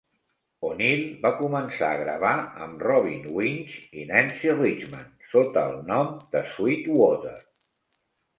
O'Neill 0.67 1.01
va 1.25 1.29
començar 1.41 1.89
a 1.89 1.99
gravar 2.03 2.31
amb 2.67 2.81
Robin 2.87 3.27
Winch 3.35 3.75
i 4.01 4.07
Nancy 4.13 4.51
Richman 4.57 5.05
sota 5.35 5.67
el 5.75 5.79
nom 5.93 6.11
de 6.33 6.43
Suitewater. 6.57 7.37